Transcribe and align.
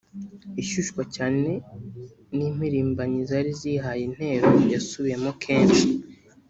ishyushywa 0.61 1.03
cyane 1.15 1.51
n’impirimbanyi 2.35 3.19
zari 3.29 3.51
zihaye 3.59 4.01
intero 4.09 4.49
yasubiwemo 4.73 5.31
kenshi 5.43 5.87